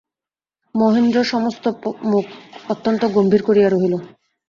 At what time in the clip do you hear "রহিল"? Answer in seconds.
3.69-3.93